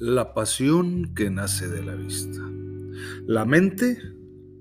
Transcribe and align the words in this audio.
La 0.00 0.32
pasión 0.32 1.12
que 1.12 1.28
nace 1.28 1.66
de 1.66 1.82
la 1.82 1.96
vista. 1.96 2.40
La 3.26 3.44
mente, 3.44 3.98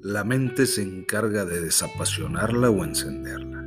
la 0.01 0.23
mente 0.23 0.65
se 0.65 0.81
encarga 0.81 1.45
de 1.45 1.61
desapasionarla 1.61 2.71
o 2.71 2.83
encenderla. 2.83 3.63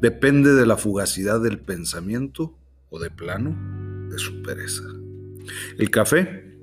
Depende 0.00 0.54
de 0.54 0.64
la 0.64 0.78
fugacidad 0.78 1.42
del 1.42 1.58
pensamiento 1.60 2.58
o 2.88 2.98
de 2.98 3.10
plano 3.10 4.08
de 4.08 4.18
su 4.18 4.40
pereza. 4.40 4.84
El 5.76 5.90
café, 5.90 6.56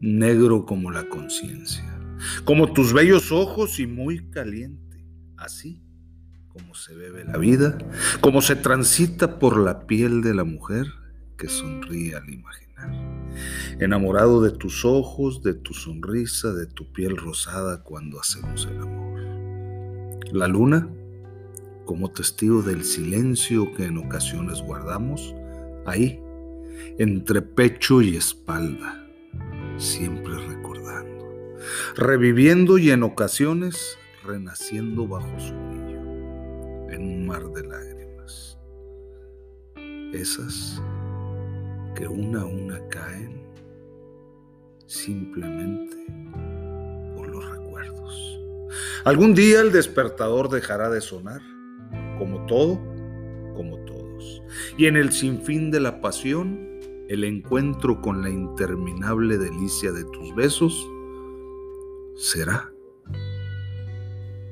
negro 0.00 0.66
como 0.66 0.90
la 0.90 1.08
conciencia, 1.08 1.96
como 2.44 2.72
tus 2.72 2.92
bellos 2.92 3.30
ojos 3.30 3.78
y 3.78 3.86
muy 3.86 4.30
caliente, 4.30 5.06
así 5.36 5.80
como 6.48 6.74
se 6.74 6.96
bebe 6.96 7.24
la 7.24 7.38
vida, 7.38 7.78
como 8.20 8.42
se 8.42 8.56
transita 8.56 9.38
por 9.38 9.60
la 9.60 9.86
piel 9.86 10.22
de 10.22 10.34
la 10.34 10.42
mujer 10.42 10.88
que 11.38 11.48
sonríe 11.48 12.16
al 12.16 12.28
imaginar 12.28 12.70
enamorado 13.78 14.42
de 14.42 14.50
tus 14.50 14.84
ojos, 14.84 15.42
de 15.42 15.54
tu 15.54 15.74
sonrisa, 15.74 16.52
de 16.52 16.66
tu 16.66 16.92
piel 16.92 17.16
rosada 17.16 17.82
cuando 17.82 18.20
hacemos 18.20 18.68
el 18.70 18.80
amor. 18.80 19.20
La 20.32 20.48
luna, 20.48 20.88
como 21.84 22.10
testigo 22.10 22.62
del 22.62 22.84
silencio 22.84 23.72
que 23.74 23.84
en 23.84 23.98
ocasiones 23.98 24.62
guardamos, 24.62 25.34
ahí, 25.86 26.20
entre 26.98 27.42
pecho 27.42 28.02
y 28.02 28.16
espalda, 28.16 29.06
siempre 29.76 30.34
recordando, 30.46 31.56
reviviendo 31.96 32.78
y 32.78 32.90
en 32.90 33.02
ocasiones 33.02 33.98
renaciendo 34.24 35.08
bajo 35.08 35.40
su 35.40 35.54
brillo, 35.54 36.90
en 36.90 37.02
un 37.02 37.26
mar 37.26 37.44
de 37.50 37.66
lágrimas. 37.66 38.58
Esas 40.12 40.80
que 41.94 42.06
una 42.06 42.42
a 42.42 42.46
una 42.46 42.88
caen 42.88 43.42
simplemente 44.86 45.96
por 47.16 47.28
los 47.28 47.48
recuerdos. 47.48 48.40
Algún 49.04 49.34
día 49.34 49.60
el 49.60 49.72
despertador 49.72 50.48
dejará 50.48 50.90
de 50.90 51.00
sonar, 51.00 51.40
como 52.18 52.44
todo, 52.46 52.76
como 53.54 53.78
todos. 53.84 54.42
Y 54.76 54.86
en 54.86 54.96
el 54.96 55.12
sinfín 55.12 55.70
de 55.70 55.80
la 55.80 56.00
pasión, 56.00 56.70
el 57.08 57.24
encuentro 57.24 58.00
con 58.00 58.22
la 58.22 58.30
interminable 58.30 59.38
delicia 59.38 59.92
de 59.92 60.04
tus 60.04 60.34
besos 60.34 60.88
será, 62.16 62.70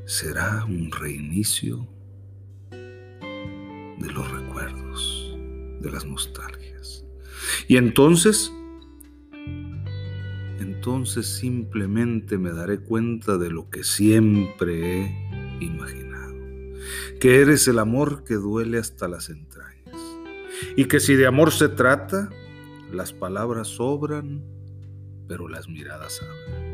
será 0.07 0.65
un 0.65 0.91
reinicio 0.91 1.87
de 2.71 4.13
los 4.13 4.31
recuerdos, 4.31 5.37
de 5.81 5.91
las 5.91 6.05
nostalgias. 6.05 7.08
Y 7.67 7.77
entonces, 7.77 8.53
entonces 10.61 11.27
simplemente 11.27 12.39
me 12.39 12.53
daré 12.53 12.79
cuenta 12.81 13.37
de 13.37 13.51
lo 13.51 13.69
que 13.71 13.85
siempre 13.85 15.03
he 15.03 15.65
imaginado, 15.65 16.35
que 17.21 17.41
eres 17.41 17.69
el 17.69 17.79
amor 17.79 18.25
que 18.25 18.35
duele 18.35 18.79
hasta 18.79 19.09
las 19.09 19.29
entrañas, 19.29 19.97
y 20.77 20.87
que 20.87 21.01
si 21.01 21.15
de 21.15 21.27
amor 21.27 21.53
se 21.53 21.69
trata, 21.69 22.31
las 22.93 23.13
palabras 23.13 23.69
sobran, 23.69 24.43
pero 25.27 25.49
las 25.49 25.69
miradas 25.69 26.21
hablan. 26.23 26.69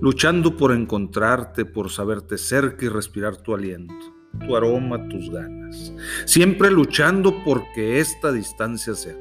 Luchando 0.00 0.56
por 0.56 0.72
encontrarte, 0.72 1.64
por 1.64 1.90
saberte 1.90 2.36
cerca 2.36 2.84
y 2.84 2.88
respirar 2.88 3.38
tu 3.38 3.54
aliento, 3.54 3.94
tu 4.46 4.54
aroma, 4.54 5.08
tus 5.08 5.30
ganas. 5.30 5.92
Siempre 6.26 6.70
luchando 6.70 7.42
porque 7.44 7.98
esta 7.98 8.30
distancia 8.30 8.94
sea 8.94 9.16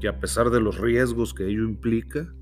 que 0.00 0.08
a 0.08 0.20
pesar 0.20 0.50
de 0.50 0.60
los 0.60 0.78
riesgos 0.78 1.34
que 1.34 1.46
ello 1.46 1.64
implica, 1.64 2.32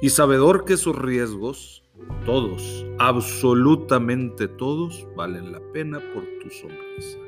y 0.00 0.10
sabedor 0.10 0.64
que 0.64 0.74
esos 0.74 0.96
riesgos, 0.96 1.84
todos, 2.24 2.86
absolutamente 2.98 4.48
todos, 4.48 5.06
valen 5.16 5.52
la 5.52 5.60
pena 5.72 6.00
por 6.14 6.24
tu 6.42 6.50
sonrisa, 6.50 7.18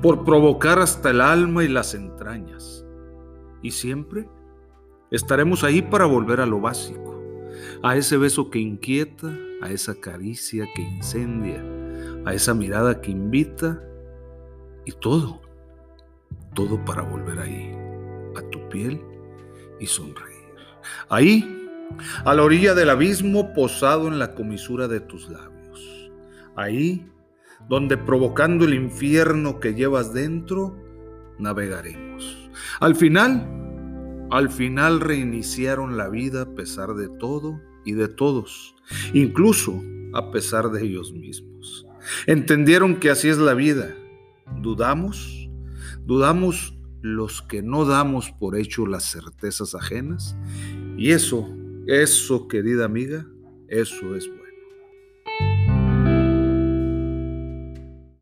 por 0.00 0.24
provocar 0.24 0.78
hasta 0.78 1.10
el 1.10 1.20
alma 1.20 1.64
y 1.64 1.68
las 1.68 1.94
entrañas. 1.94 2.84
Y 3.62 3.70
siempre 3.70 4.28
estaremos 5.10 5.64
ahí 5.64 5.82
para 5.82 6.06
volver 6.06 6.40
a 6.40 6.46
lo 6.46 6.60
básico, 6.60 7.20
a 7.82 7.96
ese 7.96 8.16
beso 8.16 8.50
que 8.50 8.58
inquieta, 8.58 9.36
a 9.60 9.70
esa 9.70 9.94
caricia 9.94 10.66
que 10.74 10.82
incendia, 10.82 11.62
a 12.24 12.34
esa 12.34 12.54
mirada 12.54 13.00
que 13.00 13.10
invita, 13.10 13.82
y 14.84 14.92
todo, 14.92 15.40
todo 16.54 16.84
para 16.84 17.02
volver 17.02 17.38
ahí, 17.38 17.72
a 18.34 18.42
tu 18.50 18.68
piel 18.68 19.00
y 19.82 19.86
sonreír. 19.86 20.54
Ahí, 21.08 21.68
a 22.24 22.34
la 22.34 22.42
orilla 22.42 22.74
del 22.74 22.90
abismo 22.90 23.52
posado 23.52 24.08
en 24.08 24.18
la 24.18 24.34
comisura 24.34 24.88
de 24.88 25.00
tus 25.00 25.28
labios. 25.28 26.10
Ahí, 26.56 27.10
donde 27.68 27.96
provocando 27.96 28.64
el 28.64 28.74
infierno 28.74 29.60
que 29.60 29.74
llevas 29.74 30.14
dentro, 30.14 30.76
navegaremos. 31.38 32.50
Al 32.80 32.94
final, 32.94 33.46
al 34.30 34.50
final 34.50 35.00
reiniciaron 35.00 35.96
la 35.96 36.08
vida 36.08 36.42
a 36.42 36.54
pesar 36.54 36.94
de 36.94 37.08
todo 37.08 37.60
y 37.84 37.92
de 37.92 38.08
todos, 38.08 38.74
incluso 39.12 39.82
a 40.14 40.30
pesar 40.30 40.70
de 40.70 40.84
ellos 40.84 41.12
mismos. 41.12 41.86
Entendieron 42.26 42.96
que 42.96 43.10
así 43.10 43.28
es 43.28 43.38
la 43.38 43.54
vida. 43.54 43.94
Dudamos, 44.60 45.48
dudamos 46.04 46.76
los 47.02 47.42
que 47.42 47.62
no 47.62 47.84
damos 47.84 48.30
por 48.30 48.56
hecho 48.56 48.86
las 48.86 49.10
certezas 49.10 49.74
ajenas. 49.74 50.36
Y 50.96 51.10
eso, 51.10 51.48
eso, 51.86 52.48
querida 52.48 52.84
amiga, 52.84 53.26
eso 53.68 54.14
es 54.16 54.26
bueno. 54.28 54.41